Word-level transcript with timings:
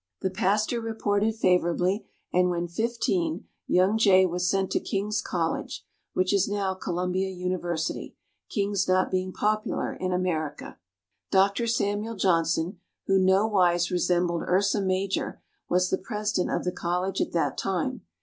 The 0.21 0.31
pastor 0.31 0.81
reported 0.81 1.35
favorably, 1.35 2.07
and 2.33 2.49
when 2.49 2.67
fifteen, 2.67 3.45
young 3.67 3.99
Jay 3.99 4.25
was 4.25 4.49
sent 4.49 4.71
to 4.71 4.79
King's 4.79 5.21
College, 5.21 5.85
which 6.13 6.33
is 6.33 6.47
now 6.49 6.73
Columbia 6.73 7.29
University, 7.29 8.15
kings 8.49 8.87
not 8.87 9.11
being 9.11 9.31
popular 9.31 9.93
in 9.93 10.11
America. 10.11 10.79
Doctor 11.29 11.67
Samuel 11.67 12.15
Johnson, 12.15 12.79
who 13.05 13.19
nowise 13.19 13.91
resembled 13.91 14.41
Ursa 14.47 14.81
Major, 14.81 15.39
was 15.69 15.91
the 15.91 15.99
president 15.99 16.49
of 16.49 16.63
the 16.63 16.71
College 16.71 17.21
at 17.21 17.31
that 17.33 17.55
time. 17.55 18.01